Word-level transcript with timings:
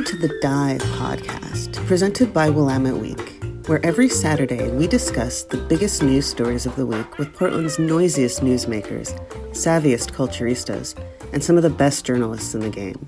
Welcome 0.00 0.18
to 0.18 0.28
the 0.28 0.38
Dive 0.40 0.80
podcast, 0.80 1.86
presented 1.86 2.32
by 2.32 2.48
Willamette 2.48 2.96
Week, 2.96 3.44
where 3.66 3.84
every 3.84 4.08
Saturday 4.08 4.70
we 4.70 4.86
discuss 4.86 5.42
the 5.42 5.58
biggest 5.58 6.02
news 6.02 6.24
stories 6.24 6.64
of 6.64 6.74
the 6.76 6.86
week 6.86 7.18
with 7.18 7.34
Portland's 7.34 7.78
noisiest 7.78 8.40
newsmakers, 8.40 9.12
savviest 9.50 10.12
culturistas, 10.12 10.98
and 11.34 11.44
some 11.44 11.58
of 11.58 11.62
the 11.62 11.68
best 11.68 12.06
journalists 12.06 12.54
in 12.54 12.62
the 12.62 12.70
game. 12.70 13.06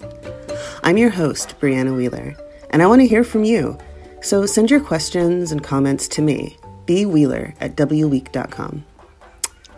I'm 0.83 0.99
your 0.99 1.09
host, 1.09 1.59
Brianna 1.59 1.97
Wheeler, 1.97 2.37
and 2.69 2.83
I 2.83 2.87
want 2.87 3.01
to 3.01 3.07
hear 3.07 3.25
from 3.25 3.45
you. 3.45 3.79
So 4.21 4.45
send 4.45 4.71
your 4.71 4.81
questions 4.81 5.51
and 5.51 5.65
comments 5.65 6.07
to 6.09 6.21
me, 6.21 6.59
bwheeler 6.85 7.55
at 7.59 7.75
wweek.com. 7.75 8.85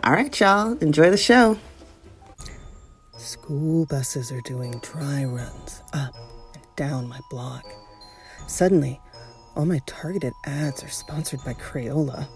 All 0.03 0.11
right, 0.11 0.37
y'all, 0.37 0.73
enjoy 0.79 1.11
the 1.11 1.17
show. 1.17 1.57
School 3.15 3.85
buses 3.85 4.33
are 4.33 4.41
doing 4.41 4.81
dry 4.81 5.23
runs 5.23 5.81
up 5.93 6.13
down 6.75 7.07
my 7.07 7.19
block. 7.29 7.65
Suddenly, 8.47 8.99
all 9.55 9.65
my 9.65 9.81
targeted 9.85 10.33
ads 10.45 10.83
are 10.83 10.89
sponsored 10.89 11.43
by 11.43 11.53
Crayola. 11.53 12.27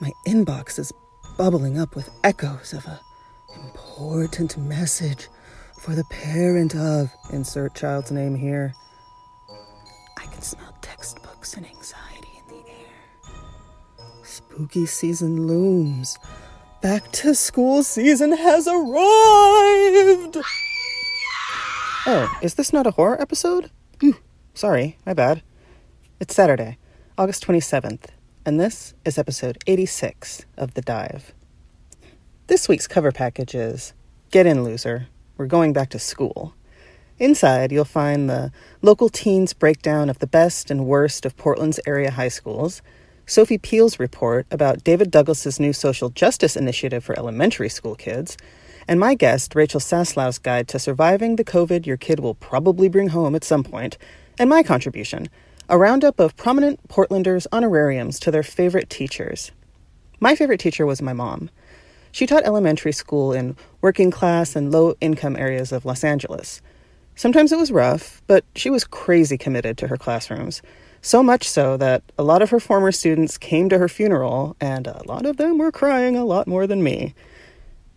My 0.00 0.12
inbox 0.26 0.78
is 0.78 0.92
bubbling 1.36 1.78
up 1.78 1.94
with 1.94 2.10
echoes 2.24 2.72
of 2.72 2.86
a 2.86 3.00
important 3.54 4.56
message 4.56 5.28
for 5.80 5.94
the 5.94 6.04
parent 6.04 6.74
of 6.74 7.10
insert 7.32 7.74
child's 7.74 8.10
name 8.10 8.34
here. 8.34 8.74
I 10.18 10.26
can 10.26 10.42
smell 10.42 10.74
textbooks 10.80 11.54
and 11.54 11.66
anxiety 11.66 12.28
in 12.38 12.56
the 12.56 12.70
air. 12.70 14.14
Spooky 14.24 14.86
season 14.86 15.46
looms. 15.46 16.18
Back 16.82 17.10
to 17.12 17.34
school 17.34 17.82
season 17.82 18.32
has 18.32 18.66
arrived! 18.66 20.38
Oh, 22.12 22.28
is 22.42 22.54
this 22.54 22.72
not 22.72 22.88
a 22.88 22.90
horror 22.90 23.22
episode? 23.22 23.70
Ooh, 24.02 24.16
sorry, 24.52 24.98
my 25.06 25.14
bad. 25.14 25.44
It's 26.18 26.34
Saturday, 26.34 26.76
August 27.16 27.46
27th, 27.46 28.06
and 28.44 28.58
this 28.58 28.94
is 29.04 29.16
episode 29.16 29.62
86 29.68 30.44
of 30.56 30.74
The 30.74 30.82
Dive. 30.82 31.32
This 32.48 32.68
week's 32.68 32.88
cover 32.88 33.12
package 33.12 33.54
is 33.54 33.92
Get 34.32 34.44
In, 34.44 34.64
Loser. 34.64 35.06
We're 35.36 35.46
going 35.46 35.72
back 35.72 35.88
to 35.90 36.00
school. 36.00 36.54
Inside, 37.20 37.70
you'll 37.70 37.84
find 37.84 38.28
the 38.28 38.50
local 38.82 39.08
teens 39.08 39.52
breakdown 39.52 40.10
of 40.10 40.18
the 40.18 40.26
best 40.26 40.68
and 40.68 40.86
worst 40.86 41.24
of 41.24 41.36
Portland's 41.36 41.78
area 41.86 42.10
high 42.10 42.26
schools 42.26 42.82
Sophie 43.30 43.58
Peel's 43.58 44.00
report 44.00 44.44
about 44.50 44.82
David 44.82 45.08
Douglas's 45.08 45.60
new 45.60 45.72
social 45.72 46.08
justice 46.08 46.56
initiative 46.56 47.04
for 47.04 47.16
elementary 47.16 47.68
school 47.68 47.94
kids, 47.94 48.36
and 48.88 49.00
my 49.00 49.14
guest, 49.14 49.54
Rachel 49.54 49.80
Saslow's 49.80 50.38
guide 50.38 50.68
to 50.68 50.78
surviving 50.78 51.36
the 51.36 51.44
COVID 51.44 51.86
your 51.86 51.96
kid 51.96 52.20
will 52.20 52.34
probably 52.34 52.88
bring 52.88 53.08
home 53.08 53.34
at 53.34 53.44
some 53.44 53.62
point, 53.62 53.98
and 54.38 54.48
my 54.48 54.62
contribution, 54.62 55.28
a 55.68 55.78
roundup 55.78 56.18
of 56.18 56.36
prominent 56.36 56.80
Portlanders' 56.88 57.46
honorariums 57.52 58.18
to 58.20 58.30
their 58.30 58.42
favorite 58.42 58.90
teachers. 58.90 59.52
My 60.18 60.34
favorite 60.34 60.60
teacher 60.60 60.84
was 60.84 61.00
my 61.00 61.12
mom. 61.12 61.50
She 62.12 62.26
taught 62.26 62.44
elementary 62.44 62.92
school 62.92 63.32
in 63.32 63.56
working 63.80 64.10
class 64.10 64.56
and 64.56 64.72
low 64.72 64.94
income 65.00 65.36
areas 65.36 65.70
of 65.72 65.84
Los 65.84 66.02
Angeles. 66.02 66.60
Sometimes 67.14 67.52
it 67.52 67.58
was 67.58 67.70
rough, 67.70 68.22
but 68.26 68.44
she 68.56 68.70
was 68.70 68.84
crazy 68.84 69.38
committed 69.38 69.78
to 69.78 69.86
her 69.88 69.96
classrooms. 69.96 70.62
So 71.02 71.22
much 71.22 71.48
so 71.48 71.76
that 71.76 72.02
a 72.18 72.22
lot 72.22 72.42
of 72.42 72.50
her 72.50 72.60
former 72.60 72.92
students 72.92 73.38
came 73.38 73.68
to 73.68 73.78
her 73.78 73.88
funeral, 73.88 74.56
and 74.60 74.86
a 74.86 75.02
lot 75.06 75.24
of 75.24 75.36
them 75.36 75.58
were 75.58 75.72
crying 75.72 76.16
a 76.16 76.24
lot 76.24 76.46
more 76.46 76.66
than 76.66 76.82
me. 76.82 77.14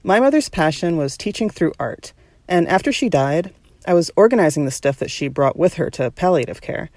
My 0.05 0.19
mother's 0.19 0.49
passion 0.49 0.97
was 0.97 1.15
teaching 1.15 1.49
through 1.49 1.71
art, 1.79 2.11
and 2.45 2.67
after 2.67 2.91
she 2.91 3.07
died, 3.07 3.53
I 3.87 3.93
was 3.93 4.11
organizing 4.17 4.65
the 4.65 4.71
stuff 4.71 4.99
that 4.99 5.09
she 5.09 5.29
brought 5.29 5.57
with 5.57 5.75
her 5.75 5.89
to 5.91 6.11
palliative 6.11 6.59
care. 6.59 6.89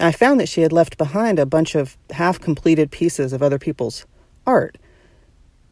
I 0.00 0.10
found 0.10 0.40
that 0.40 0.48
she 0.48 0.62
had 0.62 0.72
left 0.72 0.98
behind 0.98 1.38
a 1.38 1.46
bunch 1.46 1.76
of 1.76 1.96
half 2.10 2.40
completed 2.40 2.90
pieces 2.90 3.32
of 3.32 3.44
other 3.44 3.60
people's 3.60 4.06
art. 4.44 4.76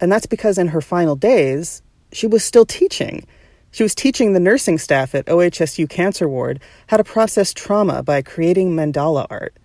And 0.00 0.12
that's 0.12 0.26
because 0.26 0.58
in 0.58 0.68
her 0.68 0.80
final 0.80 1.16
days, 1.16 1.82
she 2.12 2.28
was 2.28 2.44
still 2.44 2.64
teaching. 2.64 3.26
She 3.72 3.82
was 3.82 3.94
teaching 3.94 4.32
the 4.32 4.38
nursing 4.38 4.78
staff 4.78 5.12
at 5.12 5.26
OHSU 5.26 5.90
Cancer 5.90 6.28
Ward 6.28 6.60
how 6.86 6.98
to 6.98 7.04
process 7.04 7.52
trauma 7.52 8.04
by 8.04 8.22
creating 8.22 8.76
mandala 8.76 9.26
art. 9.28 9.56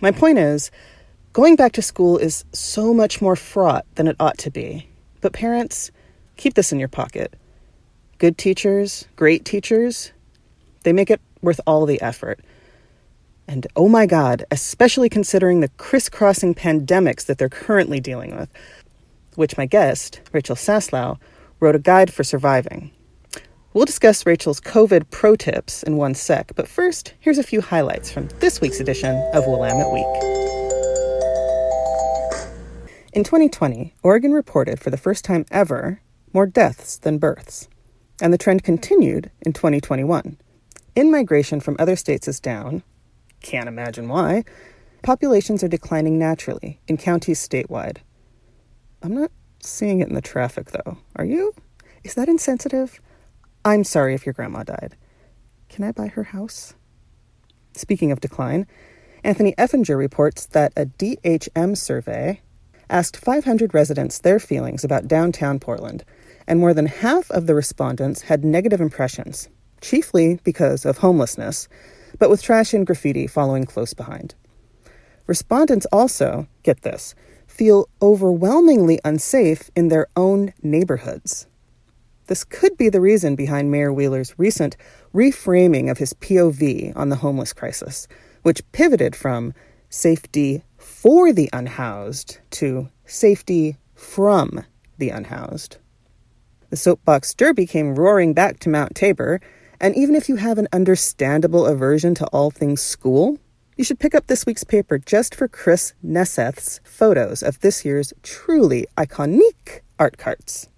My 0.00 0.10
point 0.10 0.38
is, 0.38 0.72
going 1.32 1.54
back 1.54 1.70
to 1.74 1.82
school 1.82 2.18
is 2.18 2.44
so 2.52 2.92
much 2.92 3.22
more 3.22 3.36
fraught 3.36 3.86
than 3.94 4.08
it 4.08 4.16
ought 4.18 4.38
to 4.38 4.50
be. 4.50 4.88
But 5.26 5.32
parents, 5.32 5.90
keep 6.36 6.54
this 6.54 6.70
in 6.70 6.78
your 6.78 6.86
pocket. 6.86 7.34
Good 8.18 8.38
teachers, 8.38 9.08
great 9.16 9.44
teachers, 9.44 10.12
they 10.84 10.92
make 10.92 11.10
it 11.10 11.20
worth 11.42 11.60
all 11.66 11.84
the 11.84 12.00
effort. 12.00 12.38
And 13.48 13.66
oh 13.74 13.88
my 13.88 14.06
God, 14.06 14.44
especially 14.52 15.08
considering 15.08 15.58
the 15.58 15.68
crisscrossing 15.78 16.54
pandemics 16.54 17.26
that 17.26 17.38
they're 17.38 17.48
currently 17.48 17.98
dealing 17.98 18.36
with, 18.36 18.48
which 19.34 19.58
my 19.58 19.66
guest, 19.66 20.20
Rachel 20.30 20.54
Saslow, 20.54 21.18
wrote 21.58 21.74
a 21.74 21.80
guide 21.80 22.12
for 22.12 22.22
surviving. 22.22 22.92
We'll 23.72 23.84
discuss 23.84 24.24
Rachel's 24.24 24.60
COVID 24.60 25.10
pro 25.10 25.34
tips 25.34 25.82
in 25.82 25.96
one 25.96 26.14
sec, 26.14 26.52
but 26.54 26.68
first, 26.68 27.14
here's 27.18 27.38
a 27.38 27.42
few 27.42 27.60
highlights 27.60 28.12
from 28.12 28.28
this 28.38 28.60
week's 28.60 28.78
edition 28.78 29.16
of 29.34 29.44
Willamette 29.48 29.90
Week. 29.90 30.55
In 33.16 33.24
2020, 33.24 33.94
Oregon 34.02 34.32
reported 34.32 34.78
for 34.78 34.90
the 34.90 34.98
first 34.98 35.24
time 35.24 35.46
ever 35.50 36.02
more 36.34 36.46
deaths 36.46 36.98
than 36.98 37.16
births, 37.16 37.66
and 38.20 38.30
the 38.30 38.36
trend 38.36 38.62
continued 38.62 39.30
in 39.40 39.54
2021. 39.54 40.36
In 40.94 41.10
migration 41.10 41.60
from 41.60 41.76
other 41.78 41.96
states 41.96 42.28
is 42.28 42.40
down. 42.40 42.82
Can't 43.40 43.70
imagine 43.70 44.10
why. 44.10 44.44
Populations 45.02 45.64
are 45.64 45.68
declining 45.68 46.18
naturally 46.18 46.78
in 46.88 46.98
counties 46.98 47.40
statewide. 47.40 48.00
I'm 49.02 49.14
not 49.14 49.30
seeing 49.60 50.00
it 50.00 50.08
in 50.08 50.14
the 50.14 50.20
traffic, 50.20 50.72
though. 50.72 50.98
Are 51.16 51.24
you? 51.24 51.54
Is 52.04 52.16
that 52.16 52.28
insensitive? 52.28 53.00
I'm 53.64 53.84
sorry 53.84 54.12
if 54.12 54.26
your 54.26 54.34
grandma 54.34 54.62
died. 54.62 54.94
Can 55.70 55.84
I 55.84 55.92
buy 55.92 56.08
her 56.08 56.24
house? 56.24 56.74
Speaking 57.72 58.12
of 58.12 58.20
decline, 58.20 58.66
Anthony 59.24 59.54
Effinger 59.54 59.96
reports 59.96 60.44
that 60.48 60.74
a 60.76 60.84
DHM 60.84 61.78
survey 61.78 62.42
asked 62.88 63.16
500 63.16 63.74
residents 63.74 64.18
their 64.18 64.38
feelings 64.38 64.84
about 64.84 65.08
downtown 65.08 65.58
Portland, 65.58 66.04
and 66.46 66.60
more 66.60 66.74
than 66.74 66.86
half 66.86 67.30
of 67.30 67.46
the 67.46 67.54
respondents 67.54 68.22
had 68.22 68.44
negative 68.44 68.80
impressions, 68.80 69.48
chiefly 69.80 70.38
because 70.44 70.84
of 70.84 70.98
homelessness, 70.98 71.68
but 72.18 72.30
with 72.30 72.42
trash 72.42 72.72
and 72.72 72.86
graffiti 72.86 73.26
following 73.26 73.64
close 73.64 73.94
behind. 73.94 74.34
Respondents 75.26 75.86
also, 75.92 76.46
get 76.62 76.82
this, 76.82 77.14
feel 77.46 77.88
overwhelmingly 78.00 79.00
unsafe 79.04 79.70
in 79.74 79.88
their 79.88 80.06
own 80.16 80.52
neighborhoods. 80.62 81.46
This 82.26 82.44
could 82.44 82.76
be 82.76 82.88
the 82.88 83.00
reason 83.00 83.36
behind 83.36 83.70
Mayor 83.70 83.92
Wheeler's 83.92 84.36
recent 84.38 84.76
reframing 85.14 85.90
of 85.90 85.98
his 85.98 86.12
POV 86.14 86.92
on 86.96 87.08
the 87.08 87.16
homeless 87.16 87.52
crisis, 87.52 88.08
which 88.42 88.62
pivoted 88.72 89.14
from 89.14 89.54
safety 89.88 90.62
for 90.76 91.32
the 91.32 91.48
unhoused 91.52 92.38
to 92.50 92.88
safety 93.04 93.76
from 93.94 94.64
the 94.98 95.10
unhoused. 95.10 95.78
The 96.70 96.76
soapbox 96.76 97.34
derby 97.34 97.66
came 97.66 97.94
roaring 97.94 98.34
back 98.34 98.58
to 98.60 98.68
Mount 98.68 98.94
Tabor, 98.94 99.40
and 99.80 99.94
even 99.96 100.14
if 100.14 100.28
you 100.28 100.36
have 100.36 100.58
an 100.58 100.68
understandable 100.72 101.66
aversion 101.66 102.14
to 102.16 102.26
all 102.26 102.50
things 102.50 102.82
school, 102.82 103.38
you 103.76 103.84
should 103.84 103.98
pick 103.98 104.14
up 104.14 104.26
this 104.26 104.46
week's 104.46 104.64
paper 104.64 104.98
just 104.98 105.34
for 105.34 105.48
Chris 105.48 105.92
Neseth's 106.02 106.80
photos 106.82 107.42
of 107.42 107.60
this 107.60 107.84
year's 107.84 108.12
truly 108.22 108.86
iconic 108.96 109.80
art 109.98 110.16
carts. 110.16 110.68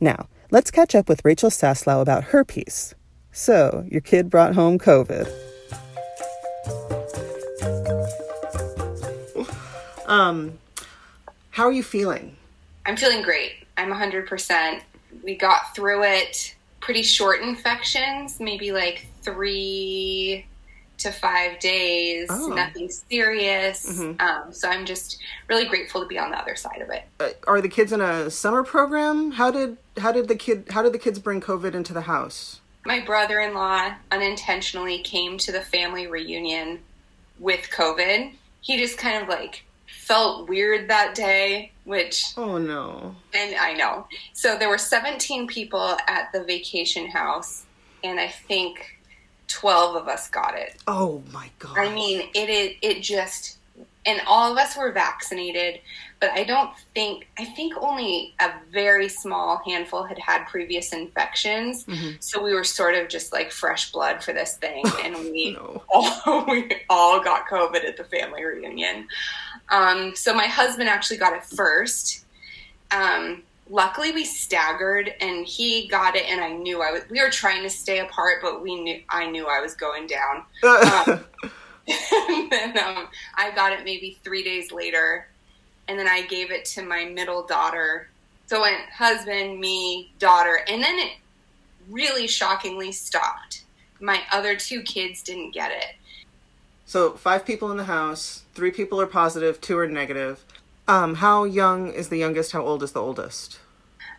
Now, 0.00 0.28
let's 0.50 0.70
catch 0.70 0.94
up 0.94 1.08
with 1.08 1.24
Rachel 1.24 1.50
Saslow 1.50 2.02
about 2.02 2.24
her 2.24 2.44
piece. 2.44 2.94
So, 3.32 3.86
your 3.90 4.02
kid 4.02 4.28
brought 4.28 4.54
home 4.54 4.78
COVID. 4.78 5.51
Um, 10.12 10.58
how 11.50 11.64
are 11.64 11.72
you 11.72 11.82
feeling? 11.82 12.36
I'm 12.84 12.96
feeling 12.96 13.22
great. 13.22 13.52
I'm 13.78 13.90
100%. 13.90 14.82
We 15.22 15.36
got 15.36 15.74
through 15.74 16.04
it. 16.04 16.54
Pretty 16.80 17.02
short 17.02 17.40
infections, 17.40 18.40
maybe 18.40 18.72
like 18.72 19.06
three 19.22 20.44
to 20.98 21.10
five 21.10 21.58
days, 21.60 22.28
oh. 22.30 22.48
nothing 22.48 22.90
serious. 22.90 23.86
Mm-hmm. 23.86 24.20
Um, 24.20 24.52
so 24.52 24.68
I'm 24.68 24.84
just 24.84 25.18
really 25.48 25.64
grateful 25.64 26.02
to 26.02 26.06
be 26.06 26.18
on 26.18 26.30
the 26.30 26.38
other 26.38 26.56
side 26.56 26.80
of 26.82 26.90
it. 26.90 27.04
Uh, 27.18 27.30
are 27.46 27.60
the 27.60 27.68
kids 27.68 27.92
in 27.92 28.00
a 28.00 28.30
summer 28.30 28.62
program? 28.62 29.32
How 29.32 29.50
did 29.50 29.78
how 29.98 30.12
did 30.12 30.28
the 30.28 30.36
kid 30.36 30.66
how 30.70 30.82
did 30.82 30.92
the 30.92 30.98
kids 30.98 31.18
bring 31.18 31.40
COVID 31.40 31.74
into 31.74 31.92
the 31.92 32.02
house? 32.02 32.60
My 32.84 33.00
brother-in-law 33.00 33.94
unintentionally 34.10 34.98
came 34.98 35.38
to 35.38 35.52
the 35.52 35.60
family 35.60 36.06
reunion 36.06 36.80
with 37.38 37.70
COVID. 37.70 38.32
He 38.60 38.78
just 38.78 38.98
kind 38.98 39.22
of 39.22 39.28
like 39.28 39.64
felt 40.02 40.48
weird 40.48 40.88
that 40.88 41.14
day, 41.14 41.70
which 41.84 42.24
oh 42.36 42.58
no, 42.58 43.14
and 43.32 43.54
I 43.56 43.74
know. 43.74 44.06
So 44.32 44.58
there 44.58 44.68
were 44.68 44.78
17 44.78 45.46
people 45.46 45.96
at 46.08 46.32
the 46.32 46.42
vacation 46.42 47.08
house, 47.08 47.64
and 48.02 48.18
I 48.18 48.28
think 48.28 48.98
12 49.46 49.96
of 49.96 50.08
us 50.08 50.28
got 50.28 50.58
it. 50.58 50.76
Oh 50.88 51.22
my 51.32 51.50
god. 51.60 51.78
I 51.78 51.94
mean, 51.94 52.28
it 52.34 52.48
it, 52.48 52.76
it 52.82 53.02
just 53.02 53.58
and 54.04 54.20
all 54.26 54.50
of 54.50 54.58
us 54.58 54.76
were 54.76 54.90
vaccinated, 54.90 55.80
but 56.20 56.30
I 56.32 56.42
don't 56.42 56.70
think 56.94 57.28
I 57.38 57.44
think 57.44 57.74
only 57.80 58.34
a 58.40 58.50
very 58.70 59.08
small 59.08 59.62
handful 59.64 60.02
had 60.02 60.18
had 60.18 60.46
previous 60.46 60.92
infections. 60.92 61.84
Mm-hmm. 61.84 62.16
So 62.18 62.42
we 62.42 62.54
were 62.54 62.64
sort 62.64 62.96
of 62.96 63.08
just 63.08 63.32
like 63.32 63.52
fresh 63.52 63.92
blood 63.92 64.22
for 64.22 64.32
this 64.32 64.56
thing 64.56 64.84
and 65.04 65.14
we 65.16 65.52
no. 65.54 65.82
all 65.88 66.44
we 66.48 66.70
all 66.90 67.22
got 67.22 67.46
covid 67.48 67.84
at 67.84 67.96
the 67.96 68.04
family 68.04 68.44
reunion. 68.44 69.06
Um, 69.72 70.14
so 70.14 70.32
my 70.32 70.46
husband 70.46 70.88
actually 70.88 71.16
got 71.16 71.32
it 71.32 71.44
first. 71.44 72.24
Um, 72.92 73.42
luckily 73.70 74.12
we 74.12 74.24
staggered 74.24 75.14
and 75.20 75.46
he 75.46 75.88
got 75.88 76.14
it 76.14 76.24
and 76.28 76.40
I 76.40 76.52
knew 76.52 76.82
I 76.82 76.92
was 76.92 77.02
we 77.08 77.22
were 77.22 77.30
trying 77.30 77.62
to 77.62 77.70
stay 77.70 78.00
apart 78.00 78.42
but 78.42 78.60
we 78.60 78.80
knew 78.80 79.00
I 79.08 79.30
knew 79.30 79.46
I 79.46 79.60
was 79.60 79.74
going 79.74 80.06
down. 80.06 80.44
Um, 81.88 82.48
and 82.52 82.76
then 82.76 82.96
I 83.34 83.50
got 83.56 83.72
it 83.72 83.84
maybe 83.84 84.16
three 84.22 84.44
days 84.44 84.70
later 84.70 85.26
and 85.88 85.98
then 85.98 86.06
I 86.06 86.22
gave 86.22 86.52
it 86.52 86.64
to 86.66 86.82
my 86.82 87.04
middle 87.06 87.44
daughter. 87.44 88.08
So 88.46 88.58
it 88.58 88.60
went 88.62 88.90
husband, 88.90 89.58
me, 89.58 90.12
daughter, 90.18 90.60
and 90.68 90.82
then 90.82 90.98
it 90.98 91.12
really 91.90 92.28
shockingly 92.28 92.92
stopped. 92.92 93.64
My 94.00 94.20
other 94.30 94.54
two 94.54 94.82
kids 94.82 95.22
didn't 95.22 95.50
get 95.50 95.72
it. 95.72 95.96
So 96.84 97.12
five 97.12 97.44
people 97.44 97.70
in 97.70 97.76
the 97.76 97.84
house, 97.84 98.42
three 98.54 98.70
people 98.70 99.00
are 99.00 99.06
positive, 99.06 99.60
two 99.60 99.78
are 99.78 99.86
negative. 99.88 100.44
Um, 100.88 101.14
how 101.16 101.44
young 101.44 101.92
is 101.92 102.08
the 102.08 102.18
youngest? 102.18 102.52
How 102.52 102.62
old 102.62 102.82
is 102.82 102.92
the 102.92 103.00
oldest? 103.00 103.58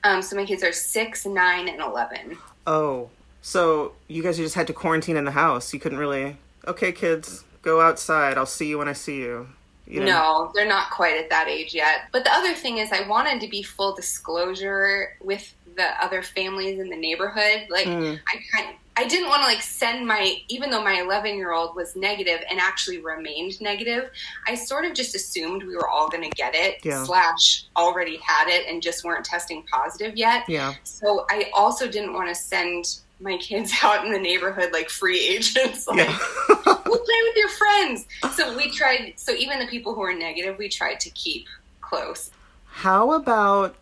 Um, 0.03 0.21
so 0.21 0.35
my 0.35 0.45
kids 0.45 0.63
are 0.63 0.73
six, 0.73 1.25
nine, 1.25 1.67
and 1.69 1.81
eleven. 1.81 2.37
Oh, 2.65 3.09
so 3.41 3.93
you 4.07 4.23
guys 4.23 4.37
just 4.37 4.55
had 4.55 4.67
to 4.67 4.73
quarantine 4.73 5.17
in 5.17 5.25
the 5.25 5.31
house. 5.31 5.73
You 5.73 5.79
couldn't 5.79 5.97
really. 5.97 6.37
Okay, 6.67 6.91
kids, 6.91 7.43
go 7.61 7.81
outside. 7.81 8.37
I'll 8.37 8.45
see 8.45 8.67
you 8.69 8.77
when 8.77 8.87
I 8.87 8.93
see 8.93 9.17
you. 9.17 9.49
you 9.85 9.99
know? 9.99 10.05
No, 10.05 10.51
they're 10.55 10.67
not 10.67 10.89
quite 10.91 11.17
at 11.17 11.29
that 11.29 11.47
age 11.49 11.73
yet. 11.73 12.07
But 12.11 12.23
the 12.23 12.31
other 12.31 12.53
thing 12.53 12.77
is, 12.77 12.91
I 12.91 13.07
wanted 13.07 13.41
to 13.41 13.49
be 13.49 13.61
full 13.61 13.93
disclosure 13.93 15.17
with 15.21 15.53
the 15.75 16.03
other 16.03 16.21
families 16.21 16.79
in 16.79 16.89
the 16.89 16.97
neighborhood. 16.97 17.67
Like, 17.69 17.87
mm. 17.87 18.19
I 18.27 18.39
kind 18.51 18.75
I 18.95 19.07
didn't 19.07 19.29
want 19.29 19.41
to 19.41 19.47
like 19.47 19.61
send 19.61 20.05
my, 20.05 20.37
even 20.49 20.69
though 20.69 20.83
my 20.83 21.01
11 21.01 21.35
year 21.35 21.51
old 21.51 21.75
was 21.75 21.95
negative 21.95 22.41
and 22.49 22.59
actually 22.59 22.99
remained 22.99 23.59
negative, 23.59 24.11
I 24.47 24.55
sort 24.55 24.85
of 24.85 24.93
just 24.93 25.15
assumed 25.15 25.63
we 25.63 25.75
were 25.75 25.87
all 25.87 26.09
going 26.09 26.23
to 26.23 26.35
get 26.35 26.53
it, 26.53 26.77
yeah. 26.83 27.03
slash, 27.03 27.65
already 27.75 28.17
had 28.17 28.49
it 28.49 28.67
and 28.67 28.81
just 28.81 29.03
weren't 29.03 29.25
testing 29.25 29.63
positive 29.71 30.15
yet. 30.15 30.47
Yeah. 30.47 30.75
So 30.83 31.25
I 31.29 31.49
also 31.53 31.87
didn't 31.87 32.13
want 32.13 32.29
to 32.29 32.35
send 32.35 32.99
my 33.19 33.37
kids 33.37 33.73
out 33.83 34.05
in 34.05 34.11
the 34.11 34.19
neighborhood 34.19 34.71
like 34.71 34.89
free 34.89 35.19
agents. 35.27 35.87
Like, 35.87 35.97
yeah. 35.97 36.19
we'll 36.49 36.99
play 36.99 37.21
with 37.23 37.35
your 37.35 37.49
friends. 37.49 38.05
So 38.35 38.55
we 38.55 38.69
tried, 38.69 39.13
so 39.15 39.31
even 39.33 39.59
the 39.59 39.67
people 39.67 39.95
who 39.95 40.01
were 40.01 40.13
negative, 40.13 40.57
we 40.59 40.69
tried 40.69 40.99
to 40.99 41.09
keep 41.11 41.47
close. 41.81 42.29
How 42.65 43.13
about 43.13 43.75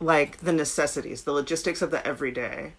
like 0.00 0.38
the 0.38 0.52
necessities, 0.52 1.22
the 1.22 1.32
logistics 1.32 1.82
of 1.82 1.90
the 1.90 2.06
everyday? 2.06 2.72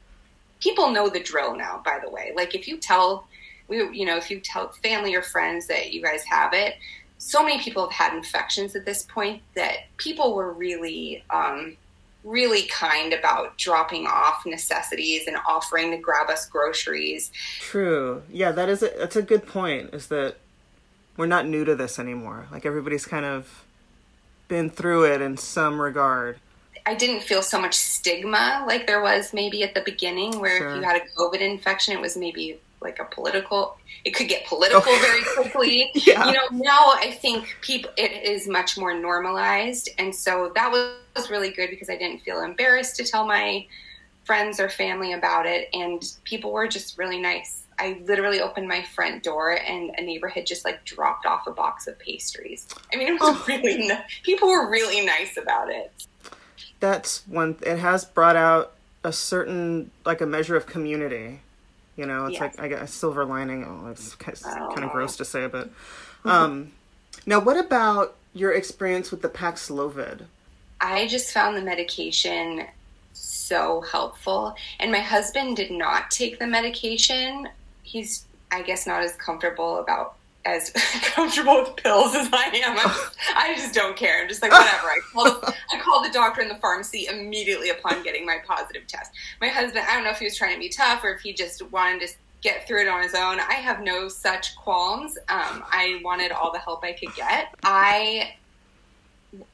people 0.60 0.92
know 0.92 1.10
the 1.10 1.20
drill 1.20 1.56
now, 1.56 1.82
by 1.84 2.00
the 2.04 2.10
way. 2.10 2.32
Like 2.36 2.56
if 2.56 2.68
you 2.68 2.78
tell 2.78 3.28
we 3.68 3.78
you 3.78 4.06
know, 4.06 4.18
if 4.18 4.32
you 4.32 4.40
tell 4.40 4.70
family 4.84 5.16
or 5.16 5.22
friends 5.22 5.68
that 5.68 5.94
you 5.94 6.02
guys 6.02 6.24
have 6.24 6.54
it, 6.54 6.76
so 7.18 7.44
many 7.44 7.60
people 7.60 7.88
have 7.88 7.92
had 7.92 8.18
infections 8.18 8.76
at 8.76 8.86
this 8.86 9.04
point 9.04 9.42
that 9.56 9.78
people 9.98 10.36
were 10.36 10.52
really 10.52 11.24
um, 11.30 11.78
really 12.24 12.64
kind 12.64 13.14
about 13.14 13.58
dropping 13.58 14.08
off 14.08 14.46
necessities 14.46 15.28
and 15.28 15.38
offering 15.48 15.92
to 15.92 15.98
grab 15.98 16.30
us 16.30 16.48
groceries. 16.48 17.32
True. 17.60 18.24
Yeah, 18.32 18.52
that 18.52 18.70
is 18.70 18.84
a, 18.84 18.92
that's 18.98 19.16
a 19.16 19.22
good 19.22 19.46
point 19.46 19.94
is 19.94 20.08
that 20.08 20.36
we're 21.16 21.28
not 21.28 21.48
new 21.48 21.64
to 21.66 21.76
this 21.76 22.00
anymore. 22.00 22.48
Like 22.52 22.66
everybody's 22.66 23.06
kind 23.06 23.26
of 23.26 23.66
been 24.48 24.70
through 24.70 25.06
it 25.06 25.22
in 25.22 25.38
some 25.38 25.80
regard. 25.80 26.40
I 26.90 26.96
didn't 26.96 27.22
feel 27.22 27.44
so 27.44 27.62
much 27.62 27.76
stigma 27.76 28.66
like 28.68 28.88
there 28.88 29.00
was 29.00 29.32
maybe 29.32 29.62
at 29.62 29.76
the 29.76 29.82
beginning, 29.82 30.40
where 30.40 30.58
sure. 30.58 30.70
if 30.72 30.78
you 30.78 30.82
had 30.82 31.00
a 31.00 31.06
COVID 31.16 31.40
infection, 31.40 31.94
it 31.94 32.02
was 32.02 32.18
maybe 32.18 32.60
like 32.82 32.98
a 32.98 33.06
political. 33.06 33.78
It 34.06 34.16
could 34.16 34.28
get 34.28 34.48
political 34.48 34.92
oh. 34.92 35.00
very 35.00 35.22
quickly. 35.36 35.92
yeah. 35.94 36.26
You 36.26 36.34
know, 36.34 36.48
now 36.52 36.94
I 36.96 37.12
think 37.12 37.56
people 37.62 37.92
it 37.96 38.24
is 38.24 38.48
much 38.48 38.76
more 38.76 39.00
normalized, 39.00 39.90
and 40.00 40.16
so 40.16 40.52
that 40.56 40.72
was 40.72 41.30
really 41.30 41.52
good 41.52 41.70
because 41.70 41.92
I 41.92 41.96
didn't 41.96 42.22
feel 42.22 42.42
embarrassed 42.42 42.96
to 42.96 43.04
tell 43.04 43.28
my 43.28 43.68
friends 44.24 44.60
or 44.60 44.68
family 44.68 45.14
about 45.14 45.46
it, 45.46 45.70
and 45.74 46.04
people 46.24 46.52
were 46.52 46.68
just 46.68 46.98
really 46.98 47.22
nice. 47.22 47.66
I 47.78 48.02
literally 48.06 48.42
opened 48.42 48.68
my 48.68 48.82
front 48.82 49.22
door 49.22 49.52
and 49.52 49.92
a 49.98 50.02
neighbor 50.02 50.28
had 50.28 50.48
just 50.48 50.66
like 50.66 50.84
dropped 50.86 51.28
off 51.28 51.46
a 51.46 51.52
box 51.52 51.86
of 51.86 52.00
pastries. 52.00 52.68
I 52.92 52.98
mean, 52.98 53.10
it 53.10 53.22
was 53.22 53.38
oh. 53.38 53.46
really 53.48 53.90
people 54.24 54.50
were 54.50 54.72
really 54.72 55.06
nice 55.06 55.38
about 55.38 55.70
it 55.70 56.08
that's 56.80 57.28
one 57.28 57.56
it 57.62 57.78
has 57.78 58.06
brought 58.06 58.36
out 58.36 58.74
a 59.04 59.12
certain 59.12 59.92
like 60.06 60.22
a 60.22 60.26
measure 60.26 60.56
of 60.56 60.66
community 60.66 61.40
you 61.96 62.06
know 62.06 62.26
it's 62.26 62.34
yes. 62.34 62.42
like 62.42 62.60
i 62.60 62.68
got 62.68 62.82
a 62.82 62.88
silver 62.88 63.26
lining 63.26 63.66
oh 63.66 63.90
it's, 63.90 64.16
oh. 64.46 64.72
kind 64.74 64.84
of 64.84 64.92
gross 64.92 65.16
to 65.18 65.26
say 65.26 65.48
but 65.48 65.70
um 66.26 66.72
now 67.26 67.40
what 67.40 67.58
about 67.58 68.16
your 68.34 68.54
experience 68.54 69.12
with 69.12 69.22
the 69.22 69.30
paxlovid 69.30 70.22
i 70.82 71.08
just 71.08 71.32
found 71.34 71.56
the 71.56 71.62
medication 71.62 72.66
so 73.14 73.82
helpful 73.82 74.56
and 74.80 74.92
my 74.92 75.00
husband 75.00 75.58
did 75.58 75.72
not 75.72 76.10
take 76.12 76.40
the 76.40 76.48
medication 76.48 77.50
he's 77.84 78.26
i 78.52 78.62
guess 78.62 78.88
not 78.88 79.02
as 79.02 79.14
comfortable 79.16 79.80
about 79.80 80.16
as 80.50 80.72
comfortable 81.02 81.62
with 81.62 81.76
pills 81.78 82.16
as 82.16 82.30
I 82.32 82.46
am. 82.66 82.78
I 83.36 83.54
just, 83.56 83.74
don't 83.74 83.96
care. 83.96 84.22
I'm 84.22 84.28
just 84.28 84.42
like 84.42 84.52
whatever. 84.52 84.88
I 84.88 85.00
called 85.14 85.54
I 85.72 85.80
called 85.80 86.06
the 86.06 86.12
doctor 86.12 86.42
in 86.42 86.48
the 86.48 86.56
pharmacy 86.56 87.08
immediately 87.08 87.70
upon 87.70 88.04
getting 88.04 88.26
my 88.26 88.38
positive 88.46 88.88
test. 88.88 89.12
My 89.42 89.48
husband, 89.48 89.86
I 89.88 89.94
don't 89.94 90.04
know 90.04 90.10
if 90.10 90.20
he 90.20 90.26
was 90.26 90.36
trying 90.36 90.56
to 90.56 90.60
be 90.60 90.70
tough 90.70 91.04
or 91.04 91.14
if 91.14 91.22
he 91.22 91.34
just 91.34 91.62
wanted 91.72 92.08
to 92.08 92.14
get 92.42 92.68
through 92.68 92.82
it 92.82 92.88
on 92.88 93.04
his 93.04 93.14
own. 93.14 93.40
I 93.40 93.56
have 93.56 93.82
no 93.82 94.08
such 94.08 94.56
qualms. 94.56 95.18
Um, 95.28 95.64
I 95.70 96.02
wanted 96.04 96.32
all 96.32 96.52
the 96.52 96.60
help 96.60 96.84
I 96.84 96.94
could 96.94 97.14
get. 97.16 97.54
I 97.64 98.36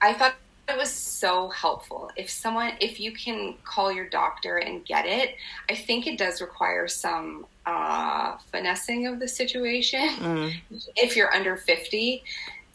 I 0.01 0.13
thought 0.13 0.35
it 0.67 0.77
was 0.77 0.91
so 0.91 1.49
helpful. 1.49 2.11
If 2.15 2.29
someone, 2.29 2.73
if 2.79 2.99
you 2.99 3.11
can 3.11 3.55
call 3.63 3.91
your 3.91 4.07
doctor 4.07 4.57
and 4.57 4.85
get 4.85 5.05
it, 5.05 5.35
I 5.69 5.75
think 5.75 6.07
it 6.07 6.17
does 6.17 6.41
require 6.41 6.87
some 6.87 7.45
uh, 7.65 8.37
finessing 8.51 9.07
of 9.07 9.19
the 9.19 9.27
situation. 9.27 10.09
Mm. 10.09 10.53
If 10.95 11.15
you're 11.15 11.33
under 11.33 11.55
50 11.55 12.23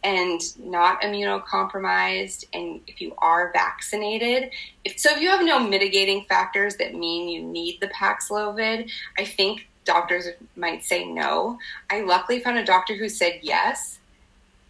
and 0.04 0.40
not 0.58 1.02
immunocompromised, 1.02 2.44
and 2.54 2.80
if 2.86 3.00
you 3.00 3.14
are 3.18 3.52
vaccinated, 3.52 4.50
if, 4.84 4.98
so 4.98 5.10
if 5.10 5.20
you 5.20 5.28
have 5.28 5.44
no 5.44 5.58
mitigating 5.58 6.24
factors 6.28 6.76
that 6.76 6.94
mean 6.94 7.28
you 7.28 7.42
need 7.42 7.80
the 7.80 7.88
Paxlovid, 7.88 8.90
I 9.18 9.24
think 9.24 9.68
doctors 9.84 10.28
might 10.56 10.84
say 10.84 11.04
no. 11.04 11.58
I 11.90 12.02
luckily 12.02 12.40
found 12.40 12.58
a 12.58 12.64
doctor 12.64 12.94
who 12.94 13.08
said 13.08 13.40
yes 13.42 13.99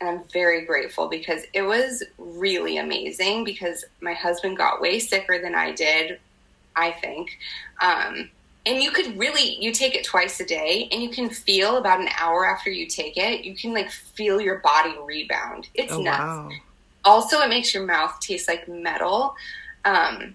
and 0.00 0.09
I'm 0.09 0.23
very 0.33 0.64
grateful 0.64 1.09
because 1.09 1.42
it 1.52 1.62
was 1.62 2.02
really 2.19 2.78
amazing 2.78 3.45
because 3.45 3.85
my 4.00 4.14
husband 4.14 4.57
got 4.57 4.80
way 4.80 4.99
sicker 4.99 5.40
than 5.40 5.54
I 5.54 5.73
did, 5.73 6.19
I 6.75 6.92
think. 6.92 7.38
Um, 7.80 8.30
and 8.66 8.83
you 8.83 8.90
could 8.90 9.19
really 9.19 9.57
you 9.62 9.73
take 9.73 9.95
it 9.95 10.04
twice 10.04 10.40
a 10.40 10.45
day 10.45 10.88
and 10.92 11.02
you 11.02 11.11
can 11.11 11.30
feel 11.30 11.76
about 11.76 12.00
an 12.00 12.09
hour 12.19 12.47
after 12.47 12.71
you 12.71 12.87
take 12.87 13.16
it 13.16 13.42
you 13.42 13.54
can 13.54 13.73
like 13.73 13.90
feel 13.90 14.40
your 14.40 14.59
body 14.59 14.95
rebound. 15.04 15.69
It's 15.75 15.92
oh, 15.92 16.00
nuts. 16.00 16.19
wow. 16.19 16.50
also 17.04 17.40
it 17.40 17.49
makes 17.49 17.73
your 17.73 17.87
mouth 17.87 18.19
taste 18.21 18.49
like 18.49 18.69
metal 18.69 19.35
um, 19.85 20.35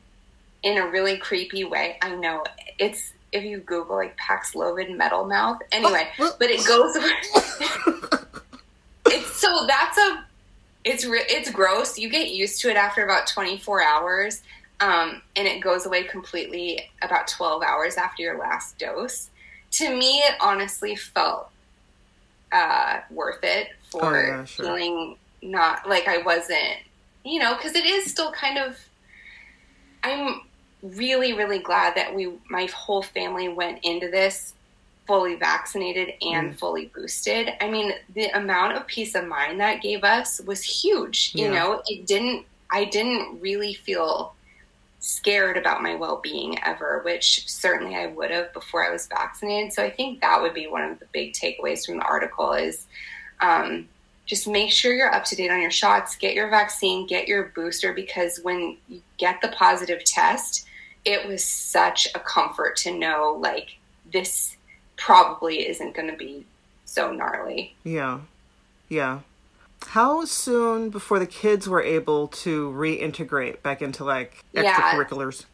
in 0.63 0.77
a 0.77 0.87
really 0.87 1.17
creepy 1.17 1.63
way. 1.63 1.97
I 2.01 2.15
know. 2.15 2.43
It's 2.79 3.13
if 3.31 3.43
you 3.43 3.59
google 3.59 3.95
like 3.95 4.17
paxlovid 4.17 4.95
metal 4.95 5.25
mouth. 5.25 5.61
Anyway 5.71 6.07
but 6.17 6.49
it 6.49 6.65
goes 6.65 6.95
it's 9.15 9.35
so 9.39 9.65
that's 9.67 9.97
a 9.97 10.25
it's 10.83 11.05
re- 11.05 11.25
it's 11.27 11.49
gross. 11.49 11.97
You 11.97 12.09
get 12.09 12.31
used 12.31 12.61
to 12.61 12.69
it 12.69 12.75
after 12.75 13.03
about 13.03 13.27
24 13.27 13.81
hours, 13.81 14.43
um, 14.79 15.21
and 15.35 15.47
it 15.47 15.61
goes 15.61 15.85
away 15.85 16.03
completely 16.03 16.89
about 17.01 17.27
12 17.27 17.63
hours 17.63 17.97
after 17.97 18.21
your 18.21 18.37
last 18.37 18.77
dose. 18.77 19.29
To 19.71 19.89
me, 19.89 20.19
it 20.19 20.35
honestly 20.39 20.95
felt 20.95 21.49
uh, 22.51 22.99
worth 23.09 23.43
it 23.43 23.69
for 23.89 24.15
oh, 24.15 24.21
yeah, 24.21 24.45
sure. 24.45 24.65
feeling 24.65 25.17
not 25.41 25.89
like 25.89 26.07
I 26.07 26.19
wasn't, 26.19 26.77
you 27.23 27.39
know, 27.39 27.55
because 27.55 27.75
it 27.75 27.85
is 27.85 28.09
still 28.11 28.31
kind 28.31 28.57
of. 28.57 28.77
I'm 30.03 30.41
really, 30.83 31.33
really 31.33 31.57
glad 31.57 31.95
that 31.95 32.13
we, 32.13 32.31
my 32.47 32.65
whole 32.75 33.01
family, 33.01 33.49
went 33.49 33.79
into 33.83 34.11
this 34.11 34.53
fully 35.07 35.35
vaccinated 35.35 36.13
and 36.21 36.53
mm. 36.53 36.59
fully 36.59 36.91
boosted. 36.93 37.53
I 37.61 37.69
mean, 37.69 37.93
the 38.13 38.27
amount 38.37 38.73
of 38.73 38.87
peace 38.87 39.15
of 39.15 39.27
mind 39.27 39.59
that 39.59 39.81
gave 39.81 40.03
us 40.03 40.41
was 40.41 40.63
huge. 40.63 41.31
Yeah. 41.33 41.45
You 41.45 41.51
know, 41.51 41.83
it 41.87 42.07
didn't, 42.07 42.45
I 42.71 42.85
didn't 42.85 43.39
really 43.39 43.73
feel 43.73 44.33
scared 44.99 45.55
about 45.55 45.83
my 45.83 45.93
well 45.95 46.19
being 46.23 46.57
ever, 46.63 47.01
which 47.05 47.47
certainly 47.47 47.95
I 47.95 48.07
would 48.07 48.31
have 48.31 48.51
before 48.53 48.85
I 48.85 48.91
was 48.91 49.05
vaccinated. 49.05 49.71
So 49.71 49.83
I 49.83 49.91
think 49.91 50.21
that 50.21 50.41
would 50.41 50.55
be 50.55 50.67
one 50.67 50.81
of 50.81 50.99
the 50.99 51.05
big 51.13 51.33
takeaways 51.33 51.85
from 51.85 51.97
the 51.97 52.03
article 52.03 52.53
is 52.53 52.87
um, 53.39 53.87
just 54.25 54.47
make 54.47 54.71
sure 54.71 54.93
you're 54.93 55.13
up 55.13 55.25
to 55.25 55.35
date 55.35 55.51
on 55.51 55.61
your 55.61 55.69
shots, 55.69 56.15
get 56.15 56.33
your 56.33 56.49
vaccine, 56.49 57.05
get 57.05 57.27
your 57.27 57.51
booster, 57.55 57.93
because 57.93 58.39
when 58.41 58.77
you 58.89 59.01
get 59.17 59.41
the 59.41 59.49
positive 59.49 60.03
test, 60.03 60.67
it 61.03 61.27
was 61.27 61.43
such 61.43 62.07
a 62.15 62.19
comfort 62.19 62.75
to 62.77 62.97
know 62.97 63.37
like 63.39 63.77
this 64.11 64.54
probably 64.97 65.67
isn't 65.67 65.95
going 65.95 66.09
to 66.09 66.17
be 66.17 66.45
so 66.85 67.11
gnarly. 67.11 67.75
Yeah. 67.83 68.19
Yeah. 68.89 69.19
How 69.87 70.25
soon 70.25 70.89
before 70.89 71.19
the 71.19 71.27
kids 71.27 71.67
were 71.67 71.81
able 71.81 72.27
to 72.29 72.71
reintegrate 72.71 73.61
back 73.61 73.81
into 73.81 74.03
like 74.03 74.43
extracurriculars? 74.53 75.41
Yeah. 75.41 75.47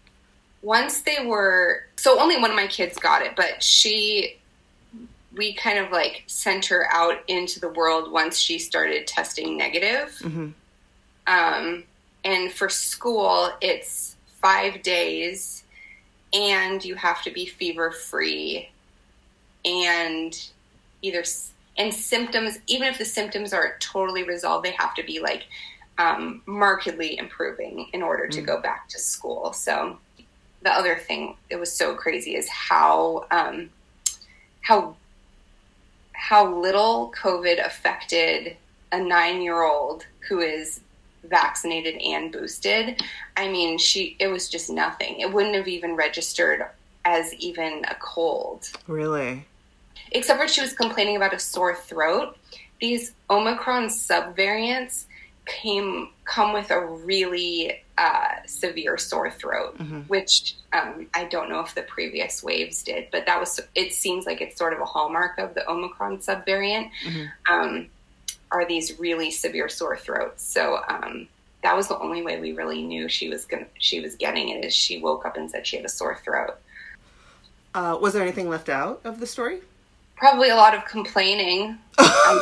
Once 0.64 1.02
they 1.02 1.26
were, 1.26 1.86
so 1.96 2.20
only 2.20 2.38
one 2.38 2.50
of 2.50 2.56
my 2.56 2.68
kids 2.68 2.98
got 2.98 3.22
it, 3.22 3.36
but 3.36 3.64
she, 3.64 4.38
we 5.36 5.54
kind 5.54 5.80
of 5.80 5.92
like 5.92 6.24
sent 6.28 6.66
her 6.66 6.88
out 6.94 7.18
into 7.28 7.60
the 7.60 7.70
world 7.70 8.12
once 8.12 8.38
she 8.38 8.60
started 8.60 9.08
testing 9.08 9.58
negative. 9.58 10.18
Mm-hmm. 10.22 10.50
Um, 11.28 11.84
and 12.24 12.52
for 12.52 12.70
school, 12.70 13.50
it's 13.62 14.16
five 14.42 14.82
days, 14.82 15.64
and 16.34 16.84
you 16.84 16.96
have 16.96 17.22
to 17.24 17.32
be 17.32 17.46
fever 17.46 17.92
free, 17.92 18.71
and 19.66 20.50
either 21.02 21.24
and 21.78 21.94
symptoms, 21.94 22.60
even 22.68 22.88
if 22.88 22.98
the 22.98 23.06
symptoms 23.06 23.54
are 23.54 23.78
totally 23.80 24.24
resolved, 24.24 24.66
they 24.66 24.76
have 24.78 24.94
to 24.96 25.04
be 25.04 25.20
like 25.20 25.46
um, 25.98 26.42
markedly 26.46 27.18
improving 27.18 27.88
in 27.94 28.02
order 28.02 28.28
to 28.28 28.42
mm. 28.42 28.46
go 28.46 28.62
back 28.62 28.88
to 28.90 29.00
school. 29.00 29.54
So 29.54 29.98
the 30.62 30.72
other 30.72 30.98
thing 30.98 31.36
that 31.50 31.60
was 31.60 31.72
so 31.72 31.96
crazy 31.96 32.36
is 32.36 32.48
how 32.50 33.26
um, 33.32 33.70
how 34.62 34.96
how 36.14 36.54
little 36.54 37.12
COVID 37.20 37.66
affected 37.66 38.56
a 38.92 39.00
nine 39.00 39.42
year 39.42 39.64
old 39.64 40.06
who 40.28 40.40
is 40.40 40.82
vaccinated 41.24 42.00
and 42.02 42.32
boosted. 42.32 43.02
I 43.38 43.48
mean, 43.48 43.78
she 43.78 44.16
it 44.20 44.28
was 44.28 44.50
just 44.50 44.70
nothing. 44.70 45.20
It 45.20 45.32
wouldn't 45.32 45.56
have 45.56 45.68
even 45.68 45.96
registered 45.96 46.66
as 47.06 47.34
even 47.36 47.84
a 47.90 47.96
cold. 47.96 48.70
Really? 48.88 49.46
Except 50.12 50.40
for 50.40 50.48
she 50.48 50.62
was 50.62 50.74
complaining 50.74 51.16
about 51.16 51.34
a 51.34 51.40
sore 51.40 51.76
throat. 51.76 52.38
These 52.80 53.14
Omicron 53.30 53.88
subvariants 53.88 55.06
came 55.46 56.10
come 56.26 56.54
with 56.54 56.72
a 56.72 56.86
really 56.86 57.84
uh, 57.98 58.36
severe 58.46 58.98
sore 58.98 59.30
throat, 59.30 59.78
mm-hmm. 59.78 60.02
which 60.02 60.56
um, 60.74 61.08
I 61.14 61.26
don't 61.26 61.50
know 61.50 61.60
if 61.60 61.76
the 61.76 61.84
previous 61.84 62.44
waves 62.44 62.84
did, 62.84 63.08
but 63.12 63.26
that 63.26 63.40
was. 63.40 63.60
It 63.76 63.94
seems 63.94 64.26
like 64.26 64.42
it's 64.42 64.58
sort 64.58 64.74
of 64.74 64.80
a 64.80 64.86
hallmark 64.86 65.38
of 65.38 65.54
the 65.54 65.70
Omicron 65.70 66.20
subvariant. 66.20 66.90
Mm-hmm. 67.06 67.54
Um, 67.54 67.88
are 68.52 68.66
these 68.66 69.00
really 69.00 69.32
severe 69.32 69.70
sore 69.70 69.98
throats? 69.98 70.44
So 70.44 70.82
um, 70.88 71.28
that 71.64 71.76
was 71.76 71.88
the 71.88 71.98
only 72.00 72.22
way 72.22 72.40
we 72.40 72.54
really 72.54 72.82
knew 72.82 73.08
she 73.08 73.30
was 73.30 73.46
going 73.46 73.66
she 73.78 74.00
was 74.00 74.16
getting 74.16 74.50
it. 74.50 74.66
Is 74.66 74.74
she 74.74 75.00
woke 75.00 75.26
up 75.26 75.38
and 75.38 75.50
said 75.50 75.68
she 75.68 75.78
had 75.78 75.86
a 75.86 75.90
sore 75.90 76.18
throat. 76.24 76.58
Uh, 77.74 77.98
was 78.02 78.14
there 78.14 78.22
anything 78.22 78.50
left 78.50 78.68
out 78.68 79.02
of 79.04 79.20
the 79.20 79.28
story? 79.28 79.60
Probably 80.22 80.50
a 80.50 80.56
lot 80.56 80.76
of 80.76 80.86
complaining. 80.86 81.80
I'm, 81.98 82.40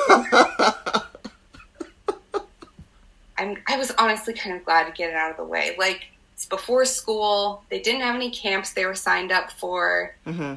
I 3.67 3.77
was 3.77 3.91
honestly 3.97 4.33
kind 4.33 4.57
of 4.57 4.65
glad 4.65 4.87
to 4.87 4.91
get 4.91 5.11
it 5.11 5.15
out 5.15 5.31
of 5.31 5.37
the 5.37 5.45
way. 5.45 5.77
Like, 5.79 6.07
it's 6.33 6.45
before 6.45 6.83
school. 6.83 7.63
They 7.69 7.79
didn't 7.79 8.01
have 8.01 8.15
any 8.15 8.31
camps 8.31 8.73
they 8.73 8.85
were 8.85 8.95
signed 8.95 9.31
up 9.31 9.53
for. 9.53 10.13
Mm-hmm. 10.27 10.55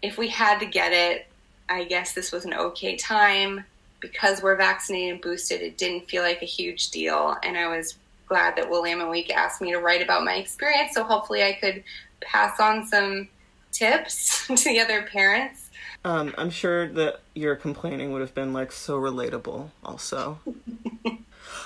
If 0.00 0.16
we 0.16 0.28
had 0.28 0.58
to 0.60 0.64
get 0.64 0.94
it, 0.94 1.26
I 1.68 1.84
guess 1.84 2.14
this 2.14 2.32
was 2.32 2.46
an 2.46 2.54
okay 2.54 2.96
time. 2.96 3.62
Because 4.00 4.42
we're 4.42 4.56
vaccinated 4.56 5.12
and 5.12 5.20
boosted, 5.20 5.60
it 5.60 5.76
didn't 5.76 6.08
feel 6.08 6.22
like 6.22 6.40
a 6.40 6.46
huge 6.46 6.90
deal. 6.90 7.36
And 7.42 7.58
I 7.58 7.68
was 7.68 7.96
glad 8.28 8.56
that 8.56 8.70
Willamette 8.70 9.10
Week 9.10 9.30
asked 9.30 9.60
me 9.60 9.72
to 9.72 9.78
write 9.78 10.00
about 10.00 10.24
my 10.24 10.36
experience. 10.36 10.94
So 10.94 11.04
hopefully 11.04 11.42
I 11.42 11.52
could 11.52 11.84
pass 12.22 12.58
on 12.60 12.86
some 12.86 13.28
tips 13.72 14.46
to 14.46 14.54
the 14.54 14.80
other 14.80 15.02
parents 15.02 15.65
um, 16.06 16.32
I'm 16.38 16.50
sure 16.50 16.86
that 16.86 17.18
your 17.34 17.56
complaining 17.56 18.12
would 18.12 18.20
have 18.20 18.32
been 18.32 18.52
like 18.52 18.70
so 18.70 18.96
relatable 18.96 19.70
also. 19.84 20.38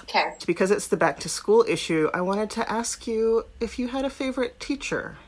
okay. 0.04 0.32
Because 0.47 0.70
it's 0.70 0.87
the 0.87 0.97
back 0.97 1.20
to 1.20 1.28
school 1.28 1.62
issue, 1.68 2.09
I 2.14 2.23
wanted 2.23 2.49
to 2.52 2.73
ask 2.73 3.06
you 3.06 3.44
if 3.61 3.78
you 3.78 3.88
had 3.88 4.06
a 4.06 4.11
favorite 4.11 4.59
teacher. 4.59 5.18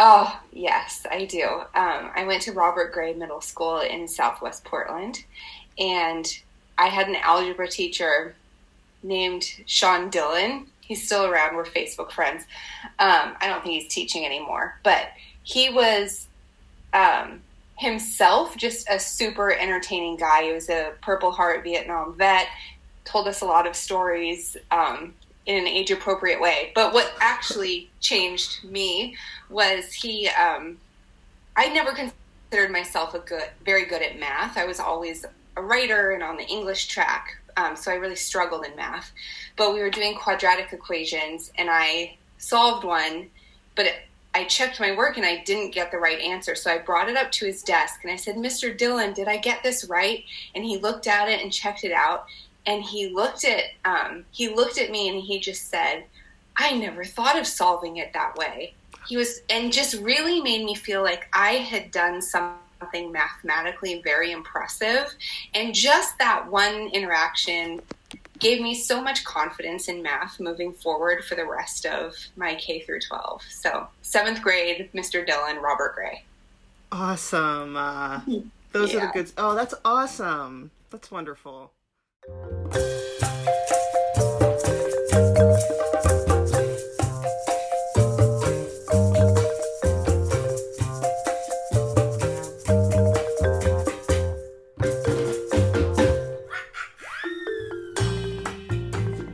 Oh, 0.00 0.40
yes, 0.52 1.06
I 1.08 1.24
do. 1.24 1.44
Um, 1.44 2.10
I 2.16 2.24
went 2.26 2.42
to 2.42 2.52
Robert 2.52 2.92
Gray 2.92 3.14
Middle 3.14 3.40
School 3.40 3.78
in 3.78 4.08
Southwest 4.08 4.64
Portland, 4.64 5.24
and 5.78 6.26
I 6.76 6.88
had 6.88 7.06
an 7.06 7.16
algebra 7.16 7.68
teacher 7.68 8.34
named 9.04 9.44
Sean 9.66 10.10
Dillon. 10.10 10.66
He's 10.80 11.06
still 11.06 11.26
around. 11.26 11.54
We're 11.54 11.64
Facebook 11.64 12.10
friends. 12.10 12.42
Um, 12.98 13.36
I 13.40 13.46
don't 13.46 13.62
think 13.62 13.82
he's 13.82 13.92
teaching 13.92 14.26
anymore, 14.26 14.80
but 14.82 15.10
he 15.44 15.70
was 15.70 16.26
um, 16.92 17.40
himself 17.78 18.56
just 18.56 18.88
a 18.90 18.98
super 18.98 19.52
entertaining 19.52 20.16
guy. 20.16 20.44
He 20.44 20.52
was 20.52 20.68
a 20.68 20.92
Purple 21.00 21.30
Heart 21.30 21.62
Vietnam 21.62 22.14
vet, 22.14 22.48
told 23.04 23.28
us 23.28 23.40
a 23.40 23.46
lot 23.46 23.66
of 23.66 23.74
stories 23.76 24.56
um, 24.70 25.14
in 25.46 25.56
an 25.56 25.66
age 25.66 25.90
appropriate 25.90 26.40
way. 26.40 26.72
But 26.74 26.92
what 26.92 27.12
actually 27.20 27.88
changed 28.00 28.64
me 28.64 29.16
was 29.48 29.92
he. 29.92 30.28
Um, 30.28 30.78
I 31.56 31.68
never 31.70 31.92
considered 31.92 32.70
myself 32.70 33.14
a 33.14 33.20
good, 33.20 33.48
very 33.64 33.86
good 33.86 34.02
at 34.02 34.18
math. 34.18 34.56
I 34.56 34.64
was 34.64 34.78
always 34.78 35.24
a 35.56 35.62
writer 35.62 36.12
and 36.12 36.22
on 36.22 36.36
the 36.36 36.46
English 36.46 36.86
track, 36.86 37.36
um, 37.56 37.74
so 37.74 37.90
I 37.90 37.94
really 37.94 38.16
struggled 38.16 38.64
in 38.64 38.76
math. 38.76 39.10
But 39.56 39.74
we 39.74 39.80
were 39.80 39.90
doing 39.90 40.14
quadratic 40.14 40.72
equations, 40.72 41.50
and 41.56 41.68
I 41.70 42.16
solved 42.38 42.84
one, 42.84 43.30
but 43.74 43.86
it, 43.86 43.94
I 44.38 44.44
checked 44.44 44.78
my 44.78 44.94
work 44.94 45.16
and 45.16 45.26
I 45.26 45.42
didn't 45.42 45.72
get 45.74 45.90
the 45.90 45.98
right 45.98 46.20
answer. 46.20 46.54
So 46.54 46.70
I 46.70 46.78
brought 46.78 47.08
it 47.08 47.16
up 47.16 47.32
to 47.32 47.46
his 47.46 47.60
desk 47.60 48.04
and 48.04 48.12
I 48.12 48.14
said, 48.14 48.36
Mr. 48.36 48.76
Dillon, 48.76 49.12
did 49.12 49.26
I 49.26 49.36
get 49.36 49.64
this 49.64 49.86
right? 49.86 50.24
And 50.54 50.64
he 50.64 50.78
looked 50.78 51.08
at 51.08 51.28
it 51.28 51.42
and 51.42 51.52
checked 51.52 51.82
it 51.82 51.90
out. 51.90 52.26
And 52.64 52.84
he 52.84 53.08
looked 53.08 53.44
at 53.44 53.64
um, 53.84 54.24
he 54.30 54.48
looked 54.48 54.78
at 54.78 54.92
me 54.92 55.08
and 55.08 55.20
he 55.20 55.40
just 55.40 55.70
said, 55.70 56.04
I 56.56 56.76
never 56.76 57.04
thought 57.04 57.36
of 57.36 57.48
solving 57.48 57.96
it 57.96 58.12
that 58.12 58.36
way. 58.36 58.74
He 59.08 59.16
was 59.16 59.40
and 59.50 59.72
just 59.72 60.00
really 60.02 60.40
made 60.40 60.64
me 60.64 60.76
feel 60.76 61.02
like 61.02 61.26
I 61.32 61.54
had 61.54 61.90
done 61.90 62.22
something 62.22 63.10
mathematically 63.10 64.02
very 64.04 64.30
impressive. 64.30 65.12
And 65.54 65.74
just 65.74 66.16
that 66.18 66.48
one 66.48 66.90
interaction 66.92 67.80
gave 68.38 68.60
me 68.60 68.74
so 68.74 69.02
much 69.02 69.24
confidence 69.24 69.88
in 69.88 70.02
math 70.02 70.40
moving 70.40 70.72
forward 70.72 71.24
for 71.24 71.34
the 71.34 71.46
rest 71.46 71.86
of 71.86 72.14
my 72.36 72.54
K 72.54 72.80
through 72.80 73.00
12. 73.00 73.42
So, 73.50 73.88
seventh 74.02 74.42
grade, 74.42 74.90
Mr. 74.94 75.26
Dillon, 75.26 75.58
Robert 75.58 75.94
Gray. 75.94 76.24
Awesome. 76.92 77.76
Uh, 77.76 78.20
those 78.72 78.92
yeah. 78.92 78.98
are 78.98 79.06
the 79.06 79.12
good. 79.12 79.32
Oh, 79.36 79.54
that's 79.54 79.74
awesome. 79.84 80.70
That's 80.90 81.10
wonderful. 81.10 81.72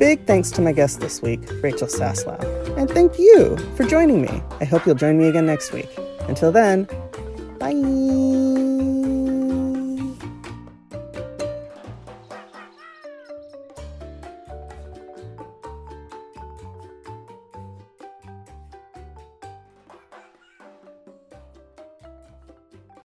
Big 0.04 0.26
thanks 0.26 0.50
to 0.50 0.60
my 0.60 0.72
guest 0.72 1.00
this 1.00 1.22
week, 1.22 1.40
Rachel 1.62 1.88
Saslow. 1.88 2.38
And 2.76 2.90
thank 2.90 3.18
you 3.18 3.56
for 3.74 3.84
joining 3.84 4.20
me. 4.20 4.42
I 4.60 4.66
hope 4.66 4.84
you'll 4.84 4.96
join 4.96 5.16
me 5.16 5.28
again 5.28 5.46
next 5.46 5.72
week. 5.72 5.88
Until 6.28 6.52
then, 6.52 6.86
bye. 7.58 7.72